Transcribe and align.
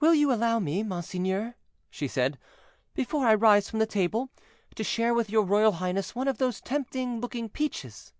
"Will 0.00 0.12
you 0.12 0.32
allow 0.32 0.58
me, 0.58 0.82
monseigneur," 0.82 1.54
she 1.88 2.08
said, 2.08 2.36
"before 2.94 3.28
I 3.28 3.36
rise 3.36 3.70
from 3.70 3.78
the 3.78 3.86
table, 3.86 4.28
to 4.74 4.82
share 4.82 5.14
with 5.14 5.30
your 5.30 5.44
royal 5.44 5.70
highness 5.70 6.16
one 6.16 6.26
of 6.26 6.38
those 6.38 6.60
tempting 6.60 7.20
looking 7.20 7.48
peaches." 7.48 8.12